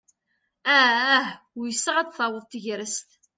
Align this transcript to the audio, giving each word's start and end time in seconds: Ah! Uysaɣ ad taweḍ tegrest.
Ah! 0.77 1.27
Uysaɣ 1.59 1.95
ad 1.97 2.09
taweḍ 2.17 2.43
tegrest. 2.47 3.09